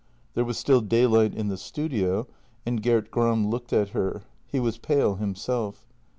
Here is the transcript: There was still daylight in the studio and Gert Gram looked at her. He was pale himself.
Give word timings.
There 0.33 0.43
was 0.43 0.57
still 0.57 0.81
daylight 0.81 1.35
in 1.35 1.49
the 1.49 1.57
studio 1.57 2.25
and 2.65 2.81
Gert 2.81 3.11
Gram 3.11 3.51
looked 3.51 3.71
at 3.71 3.89
her. 3.89 4.23
He 4.47 4.59
was 4.59 4.79
pale 4.79 5.17
himself. 5.17 5.85